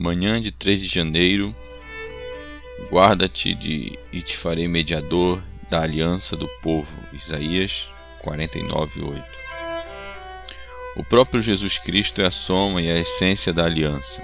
Manhã 0.00 0.40
de 0.40 0.52
3 0.52 0.80
de 0.80 0.86
janeiro, 0.86 1.52
guarda-te 2.88 3.52
de 3.52 3.98
e 4.12 4.22
te 4.22 4.36
farei 4.36 4.68
mediador 4.68 5.42
da 5.68 5.82
aliança 5.82 6.36
do 6.36 6.46
povo. 6.62 6.96
Isaías 7.12 7.92
49:8. 8.22 9.24
O 10.94 11.02
próprio 11.02 11.42
Jesus 11.42 11.78
Cristo 11.78 12.22
é 12.22 12.26
a 12.26 12.30
soma 12.30 12.80
e 12.80 12.88
a 12.88 12.96
essência 12.96 13.52
da 13.52 13.64
aliança. 13.64 14.22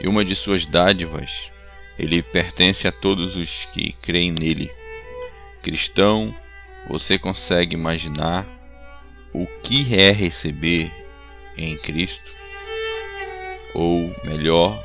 E 0.00 0.08
uma 0.08 0.24
de 0.24 0.34
suas 0.34 0.66
dádivas, 0.66 1.52
ele 1.96 2.20
pertence 2.20 2.88
a 2.88 2.92
todos 2.92 3.36
os 3.36 3.66
que 3.66 3.92
creem 4.02 4.32
nele. 4.32 4.68
Cristão, 5.62 6.34
você 6.88 7.16
consegue 7.16 7.76
imaginar 7.76 8.44
o 9.32 9.46
que 9.62 9.94
é 9.94 10.10
receber 10.10 10.92
em 11.56 11.76
Cristo? 11.76 12.43
Ou 13.74 14.14
melhor, 14.24 14.82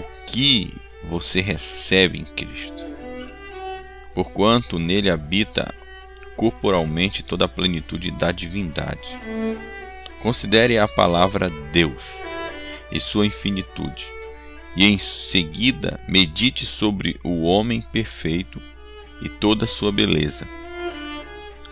o 0.00 0.26
que 0.26 0.72
você 1.04 1.40
recebe 1.40 2.18
em 2.18 2.24
Cristo. 2.24 2.84
Porquanto 4.14 4.78
nele 4.78 5.10
habita 5.10 5.74
corporalmente 6.36 7.22
toda 7.22 7.46
a 7.46 7.48
plenitude 7.48 8.10
da 8.10 8.30
divindade. 8.30 9.18
Considere 10.20 10.78
a 10.78 10.86
palavra 10.88 11.50
Deus 11.72 12.22
e 12.90 13.00
sua 13.00 13.26
infinitude, 13.26 14.06
e 14.76 14.84
em 14.84 14.98
seguida 14.98 16.00
medite 16.08 16.64
sobre 16.66 17.18
o 17.24 17.42
homem 17.42 17.80
perfeito 17.80 18.60
e 19.22 19.28
toda 19.28 19.64
a 19.64 19.68
sua 19.68 19.92
beleza. 19.92 20.48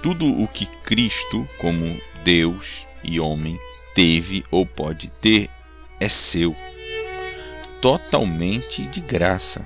Tudo 0.03 0.27
o 0.27 0.49
que 0.49 0.67
Cristo, 0.67 1.49
como 1.59 2.01
Deus 2.25 2.87
e 3.05 3.21
homem, 3.21 3.57
teve 3.95 4.45
ou 4.51 4.67
pode 4.67 5.09
ter 5.21 5.49
é 6.03 6.09
seu, 6.09 6.57
totalmente 7.81 8.89
de 8.89 9.01
graça, 9.01 9.65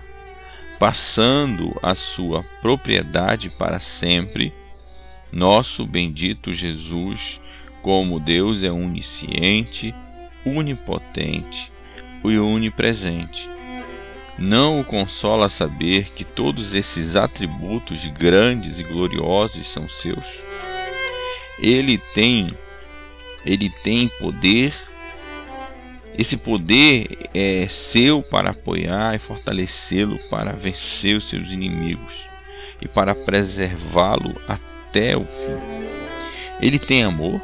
passando 0.78 1.74
a 1.82 1.94
sua 1.94 2.42
propriedade 2.60 3.48
para 3.48 3.78
sempre. 3.78 4.52
Nosso 5.32 5.86
bendito 5.86 6.52
Jesus, 6.52 7.40
como 7.80 8.20
Deus 8.20 8.62
é 8.62 8.70
onisciente, 8.70 9.94
onipotente 10.44 11.72
e 12.22 12.38
onipresente. 12.38 13.50
Não 14.38 14.78
o 14.78 14.84
consola 14.84 15.48
saber 15.48 16.10
que 16.10 16.22
todos 16.22 16.74
esses 16.74 17.16
atributos 17.16 18.06
grandes 18.08 18.78
e 18.78 18.82
gloriosos 18.82 19.66
são 19.66 19.88
seus. 19.88 20.44
Ele 21.58 21.96
tem 21.96 22.50
ele 23.46 23.70
tem 23.70 24.08
poder 24.08 24.74
esse 26.18 26.38
poder 26.38 27.28
é 27.34 27.66
seu 27.68 28.22
para 28.22 28.50
apoiar 28.50 29.14
e 29.14 29.18
fortalecê-lo 29.18 30.18
para 30.30 30.52
vencer 30.52 31.16
os 31.16 31.28
seus 31.28 31.50
inimigos 31.50 32.28
e 32.82 32.88
para 32.88 33.14
preservá-lo 33.14 34.34
até 34.48 35.16
o 35.16 35.24
fim. 35.26 35.76
Ele 36.60 36.78
tem 36.78 37.04
amor? 37.04 37.40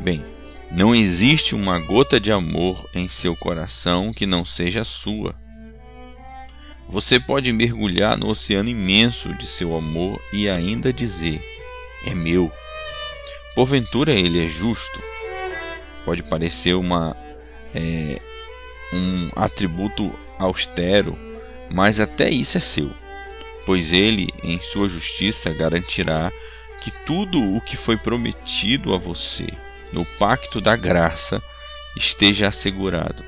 Bem, 0.00 0.22
não 0.70 0.94
existe 0.94 1.54
uma 1.54 1.78
gota 1.78 2.20
de 2.20 2.30
amor 2.30 2.88
em 2.94 3.08
seu 3.08 3.34
coração 3.34 4.12
que 4.12 4.26
não 4.26 4.44
seja 4.44 4.84
sua. 4.84 5.34
Você 6.86 7.18
pode 7.18 7.50
mergulhar 7.52 8.18
no 8.18 8.28
oceano 8.28 8.68
imenso 8.68 9.32
de 9.34 9.46
seu 9.46 9.74
amor 9.74 10.20
e 10.32 10.48
ainda 10.48 10.92
dizer: 10.92 11.40
É 12.06 12.14
meu. 12.14 12.52
Porventura 13.54 14.12
ele 14.12 14.44
é 14.44 14.48
justo? 14.48 15.00
Pode 16.04 16.22
parecer 16.22 16.74
uma 16.74 17.16
é, 17.74 18.20
um 18.92 19.30
atributo 19.36 20.12
austero, 20.38 21.18
mas 21.72 22.00
até 22.00 22.30
isso 22.30 22.56
é 22.56 22.60
seu, 22.60 22.90
pois 23.66 23.92
ele, 23.92 24.28
em 24.42 24.60
sua 24.60 24.88
justiça, 24.88 25.52
garantirá 25.52 26.32
que 26.80 26.90
tudo 27.04 27.42
o 27.56 27.60
que 27.60 27.76
foi 27.76 27.96
prometido 27.96 28.94
a 28.94 28.98
você 28.98 29.46
no 29.92 30.04
pacto 30.04 30.60
da 30.60 30.76
graça 30.76 31.42
esteja 31.96 32.48
assegurado. 32.48 33.24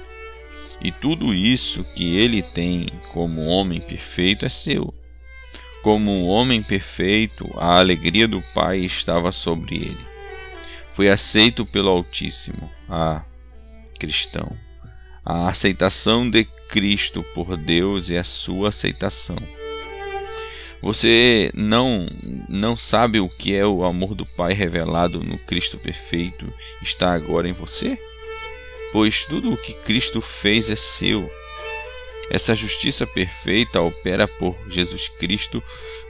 E 0.81 0.91
tudo 0.91 1.33
isso 1.33 1.85
que 1.95 2.17
ele 2.17 2.43
tem 2.43 2.87
como 3.13 3.47
homem 3.47 3.81
perfeito 3.81 4.45
é 4.45 4.49
seu. 4.49 4.93
Como 5.83 6.11
um 6.11 6.27
homem 6.27 6.63
perfeito, 6.63 7.49
a 7.57 7.79
alegria 7.79 8.27
do 8.29 8.43
Pai 8.55 8.81
estava 8.81 9.33
sobre 9.33 9.77
ele. 9.77 10.07
Foi 10.93 11.09
aceito 11.09 11.65
pelo 11.65 11.89
Altíssimo. 11.89 12.71
Ah, 12.89 13.25
cristão. 13.99 14.57
A 15.25 15.49
aceitação 15.49 16.29
de 16.29 16.45
Cristo 16.69 17.25
por 17.35 17.57
Deus 17.57 18.11
e 18.11 18.17
a 18.17 18.25
sua 18.25 18.69
aceitação. 18.69 19.37
Você 20.83 21.51
não 21.55 22.07
não 22.49 22.77
sabe 22.77 23.19
o 23.19 23.29
que 23.29 23.55
é 23.55 23.67
o 23.67 23.85
amor 23.85 24.15
do 24.15 24.27
Pai 24.27 24.53
revelado 24.53 25.21
no 25.21 25.39
Cristo 25.39 25.79
perfeito 25.79 26.53
está 26.83 27.13
agora 27.13 27.49
em 27.49 27.53
você? 27.53 27.99
Pois 28.93 29.25
tudo 29.25 29.53
o 29.53 29.57
que 29.57 29.73
Cristo 29.73 30.21
fez 30.21 30.71
é 30.71 30.77
seu. 30.77 31.29
Essa 32.31 32.55
justiça 32.55 33.07
perfeita 33.07 33.81
opera 33.81 34.29
por 34.29 34.57
Jesus 34.69 35.09
Cristo 35.09 35.63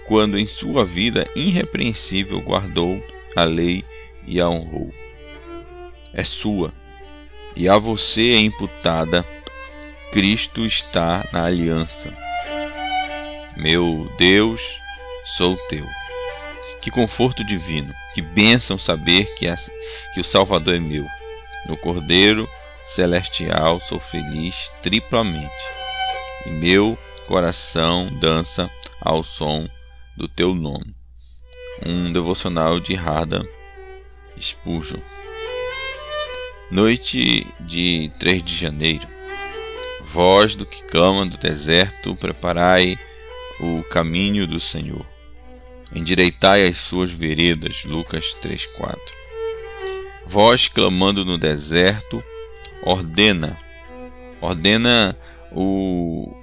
quando 0.06 0.38
em 0.38 0.46
sua 0.46 0.84
vida 0.84 1.26
irrepreensível 1.34 2.40
guardou 2.40 3.02
a 3.34 3.44
lei 3.44 3.84
e 4.26 4.40
a 4.40 4.48
honrou. 4.48 4.92
É 6.12 6.24
sua 6.24 6.72
e 7.56 7.68
a 7.70 7.78
você 7.78 8.32
é 8.32 8.40
imputada, 8.40 9.24
Cristo 10.12 10.64
está 10.64 11.26
na 11.32 11.44
aliança. 11.46 12.12
Meu 13.56 14.12
Deus, 14.18 14.60
sou 15.24 15.56
teu. 15.68 15.86
Que 16.82 16.90
conforto 16.90 17.42
divino, 17.42 17.92
que 18.14 18.20
bênção 18.20 18.76
saber 18.78 19.24
que, 19.34 19.48
a, 19.48 19.56
que 20.12 20.20
o 20.20 20.24
Salvador 20.24 20.74
é 20.74 20.78
meu. 20.78 21.06
No 21.66 21.76
Cordeiro 21.76 22.48
Celestial 22.84 23.80
sou 23.80 23.98
feliz 23.98 24.70
triplamente, 24.80 25.50
e 26.44 26.50
meu 26.50 26.96
coração 27.26 28.08
dança 28.20 28.70
ao 29.00 29.22
som 29.22 29.68
do 30.16 30.28
teu 30.28 30.54
nome. 30.54 30.94
Um 31.84 32.12
devocional 32.12 32.78
de 32.78 32.94
Harda 32.94 33.44
Spurgeon. 34.38 35.00
Noite 36.70 37.46
de 37.60 38.10
3 38.18 38.42
de 38.42 38.54
janeiro. 38.54 39.06
Voz 40.02 40.56
do 40.56 40.66
que 40.66 40.82
clama 40.82 41.24
do 41.24 41.38
deserto, 41.38 42.16
preparai 42.16 42.98
o 43.60 43.84
caminho 43.84 44.46
do 44.48 44.58
Senhor. 44.58 45.06
Endireitai 45.94 46.66
as 46.66 46.78
suas 46.78 47.12
veredas. 47.12 47.84
Lucas 47.84 48.34
3:4. 48.42 48.98
Voz 50.26 50.66
clamando 50.66 51.24
no 51.24 51.38
deserto, 51.38 52.22
ordena, 52.82 53.56
ordena 54.40 55.16
o 55.52 56.34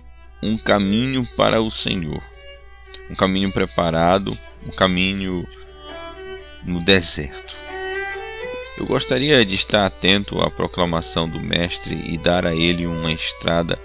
um 0.42 0.58
caminho 0.58 1.28
para 1.36 1.62
o 1.62 1.70
Senhor. 1.70 2.24
Um 3.10 3.16
caminho 3.16 3.52
preparado, 3.52 4.38
um 4.66 4.72
caminho 4.72 5.46
no 6.66 6.82
deserto. 6.82 7.63
Eu 8.76 8.88
gostaria 8.88 9.46
de 9.46 9.54
estar 9.54 9.86
atento 9.86 10.42
à 10.42 10.50
proclamação 10.50 11.30
do 11.30 11.40
Mestre 11.40 11.96
e 12.08 12.18
dar 12.18 12.44
a 12.46 12.56
ele 12.56 12.88
uma 12.88 13.12
estrada 13.12 13.80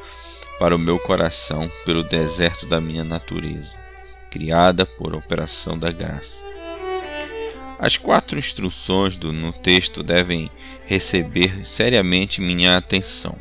para 0.59 0.75
o 0.75 0.78
meu 0.78 0.99
coração 0.99 1.71
pelo 1.84 2.03
deserto 2.03 2.65
da 2.65 2.81
minha 2.81 3.04
natureza, 3.04 3.78
criada 4.31 4.87
por 4.87 5.15
operação 5.15 5.78
da 5.78 5.93
graça. 5.93 6.43
As 7.78 7.99
quatro 7.99 8.38
instruções 8.38 9.16
do, 9.16 9.31
no 9.31 9.53
texto 9.53 10.03
devem 10.03 10.50
receber 10.87 11.67
seriamente 11.67 12.41
minha 12.41 12.76
atenção. 12.76 13.38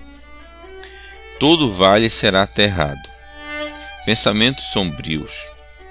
Todo 1.40 1.72
vale 1.72 2.10
será 2.10 2.44
aterrado. 2.44 3.10
Pensamentos 4.06 4.66
sombrios 4.66 5.34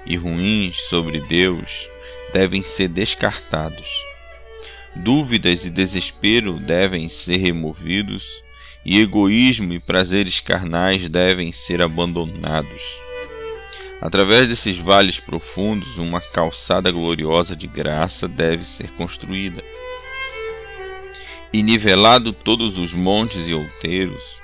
e 0.05 0.15
ruins 0.15 0.83
sobre 0.83 1.19
Deus 1.21 1.89
devem 2.31 2.61
ser 2.61 2.87
descartados 2.89 4.16
Dúvidas 5.03 5.65
e 5.65 5.69
desespero 5.69 6.59
devem 6.59 7.07
ser 7.07 7.37
removidos, 7.37 8.43
e 8.85 8.99
egoísmo 8.99 9.73
e 9.73 9.79
prazeres 9.79 10.39
carnais 10.39 11.09
devem 11.09 11.51
ser 11.51 11.81
abandonados. 11.81 12.81
Através 14.01 14.47
desses 14.47 14.77
vales 14.77 15.19
profundos, 15.19 15.97
uma 15.97 16.21
calçada 16.21 16.91
gloriosa 16.91 17.55
de 17.55 17.67
graça 17.67 18.27
deve 18.27 18.63
ser 18.63 18.91
construída. 18.91 19.63
E 21.51 21.63
nivelado 21.63 22.31
todos 22.31 22.77
os 22.77 22.93
montes 22.93 23.47
e 23.47 23.53
outeiros, 23.53 24.41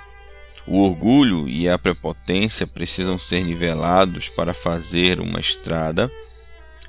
o 0.66 0.80
orgulho 0.82 1.48
e 1.48 1.70
a 1.70 1.78
prepotência 1.78 2.66
precisam 2.66 3.18
ser 3.18 3.44
nivelados 3.44 4.30
para 4.30 4.54
fazer 4.54 5.20
uma 5.20 5.40
estrada 5.40 6.12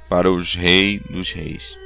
para 0.08 0.30
os 0.30 0.54
reis 0.54 1.00
dos 1.10 1.32
reis. 1.32 1.83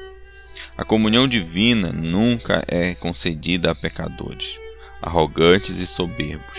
A 0.77 0.85
comunhão 0.85 1.27
divina 1.27 1.93
nunca 1.93 2.65
é 2.69 2.95
concedida 2.95 3.71
a 3.71 3.75
pecadores, 3.75 4.59
arrogantes 5.03 5.79
e 5.79 5.87
soberbos. 5.87 6.59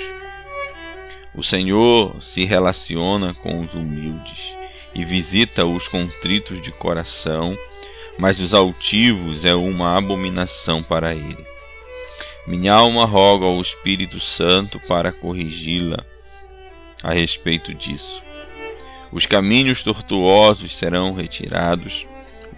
O 1.35 1.43
Senhor 1.43 2.15
se 2.21 2.43
relaciona 2.43 3.33
com 3.33 3.61
os 3.61 3.75
humildes 3.75 4.57
e 4.93 5.05
visita 5.05 5.65
os 5.65 5.87
contritos 5.87 6.59
de 6.59 6.71
coração, 6.71 7.57
mas 8.17 8.39
os 8.39 8.53
altivos 8.53 9.45
é 9.45 9.55
uma 9.55 9.97
abominação 9.97 10.83
para 10.83 11.13
ele. 11.13 11.47
Minha 12.47 12.73
alma 12.73 13.05
roga 13.05 13.45
ao 13.45 13.61
Espírito 13.61 14.19
Santo 14.19 14.79
para 14.87 15.11
corrigi-la 15.11 16.03
a 17.03 17.13
respeito 17.13 17.73
disso. 17.73 18.23
Os 19.11 19.25
caminhos 19.25 19.83
tortuosos 19.83 20.75
serão 20.75 21.13
retirados. 21.13 22.07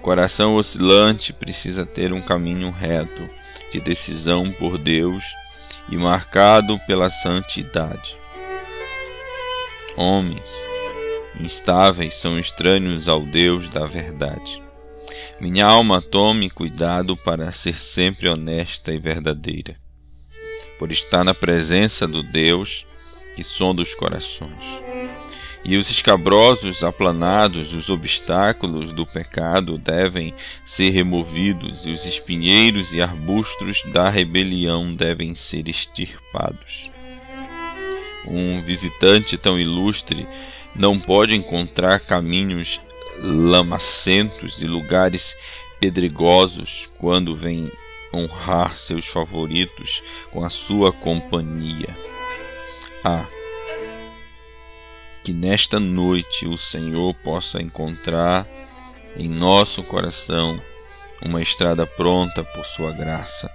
Coração 0.02 0.56
oscilante 0.56 1.32
precisa 1.32 1.86
ter 1.86 2.12
um 2.12 2.22
caminho 2.22 2.72
reto, 2.72 3.30
de 3.72 3.80
decisão 3.80 4.52
por 4.52 4.78
Deus 4.78 5.24
e 5.90 5.98
marcado 5.98 6.80
pela 6.88 7.10
santidade. 7.10 8.18
Homens 9.96 10.72
instáveis 11.40 12.16
são 12.16 12.40
estranhos 12.40 13.08
ao 13.08 13.22
Deus 13.22 13.70
da 13.70 13.86
verdade. 13.86 14.62
Minha 15.40 15.66
alma 15.66 16.02
tome 16.02 16.50
cuidado 16.50 17.16
para 17.16 17.52
ser 17.52 17.74
sempre 17.74 18.28
honesta 18.28 18.94
e 18.94 19.00
verdadeira, 19.00 19.76
por 20.78 20.92
estar 20.92 21.24
na 21.24 21.34
presença 21.34 22.08
do 22.08 22.24
Deus 22.24 22.86
que 23.36 23.44
sonda 23.44 23.82
os 23.82 23.96
corações. 23.96 24.91
E 25.64 25.78
os 25.78 25.92
escabrosos 25.92 26.84
aplanados, 26.84 27.74
os 27.74 27.90
obstáculos 27.90 28.92
do 28.92 29.06
pecado 29.06 29.78
devem 29.78 30.34
ser 30.66 30.90
removidos, 30.90 31.86
e 31.86 31.92
os 31.92 32.06
espinheiros 32.06 32.94
e 32.94 33.02
arbustos 33.02 33.84
da 33.94 34.10
rebelião 34.10 34.92
devem 34.92 35.36
ser 35.36 35.70
extirpados. 35.70 36.90
Um 38.26 38.62
visitante 38.62 39.38
tão 39.38 39.60
ilustre 39.60 40.28
não 40.76 41.00
pode 41.00 41.36
encontrar 41.36 42.00
caminhos 42.00 42.82
lamacentos 43.20 44.62
e 44.62 44.68
lugares 44.68 45.36
pedregosos 45.80 46.90
quando 46.98 47.36
vem 47.36 47.72
honrar 48.14 48.76
seus 48.76 49.08
favoritos 49.08 50.04
com 50.32 50.44
a 50.44 50.50
sua 50.50 50.92
companhia. 50.92 51.96
Ah, 53.04 53.26
que 55.24 55.34
nesta 55.34 55.80
noite 55.80 56.48
o 56.48 56.58
Senhor 56.58 57.14
possa 57.16 57.62
encontrar 57.62 58.48
em 59.16 59.28
nosso 59.30 59.84
coração 59.84 60.62
uma 61.24 61.42
estrada 61.42 61.86
pronta 61.86 62.44
por 62.44 62.66
Sua 62.66 62.92
graça, 62.92 63.52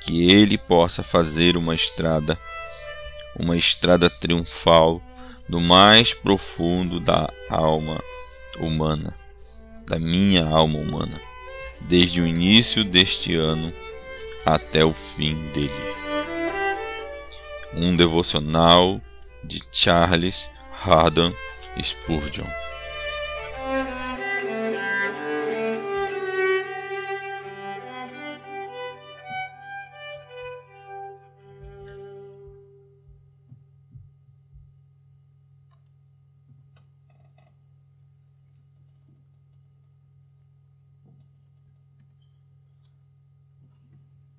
que 0.00 0.30
Ele 0.30 0.56
possa 0.56 1.02
fazer 1.02 1.56
uma 1.56 1.74
estrada, 1.74 2.38
uma 3.38 3.56
estrada 3.56 4.08
triunfal 4.08 5.02
do 5.48 5.60
mais 5.60 6.14
profundo 6.14 7.00
da 7.00 7.28
alma 7.50 8.00
humana, 8.58 9.14
da 9.86 9.98
minha 9.98 10.46
alma 10.46 10.78
humana, 10.78 11.20
desde 11.80 12.20
o 12.20 12.26
início 12.26 12.84
deste 12.84 13.34
ano 13.34 13.72
até 14.44 14.84
o 14.84 14.94
fim 14.94 15.34
dele. 15.52 15.88
Um 17.74 17.94
devocional 17.94 19.00
de 19.44 19.60
Charles 19.70 20.50
Haddon 20.80 21.34
Spurgeon. 21.82 22.67